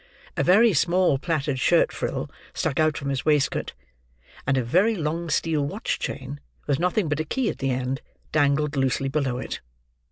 A 0.35 0.41
very 0.43 0.73
small 0.73 1.19
plaited 1.19 1.59
shirt 1.59 1.91
frill 1.91 2.27
stuck 2.55 2.79
out 2.79 2.97
from 2.97 3.09
his 3.09 3.23
waistcoat; 3.23 3.73
and 4.47 4.57
a 4.57 4.63
very 4.63 4.95
long 4.95 5.29
steel 5.29 5.63
watch 5.63 5.99
chain, 5.99 6.39
with 6.65 6.79
nothing 6.79 7.07
but 7.07 7.19
a 7.19 7.23
key 7.23 7.49
at 7.49 7.59
the 7.59 7.69
end, 7.69 8.01
dangled 8.31 8.75
loosely 8.75 9.09
below 9.09 9.37
it. 9.37 9.61